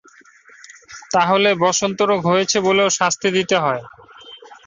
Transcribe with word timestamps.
তাহলে 1.11 1.49
বসন্ত 1.63 1.99
রোগ 2.09 2.21
হয়েছে 2.25 2.57
বলেও 2.67 2.89
শাস্তি 2.99 3.27
দিতে 3.37 3.55
হয়। 3.63 3.81